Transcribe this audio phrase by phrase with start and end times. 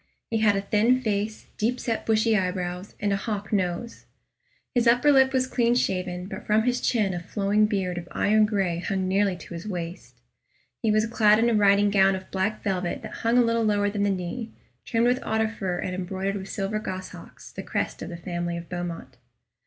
[0.31, 4.05] He had a thin face, deep set bushy eyebrows, and a hawk nose.
[4.73, 8.47] His upper lip was clean shaven, but from his chin a flowing beard of iron
[8.47, 10.19] gray hung nearly to his waist.
[10.81, 13.91] He was clad in a riding gown of black velvet that hung a little lower
[13.91, 14.49] than the knee,
[14.85, 18.67] trimmed with otter fur and embroidered with silver goshawks the crest of the family of
[18.69, 19.17] Beaumont.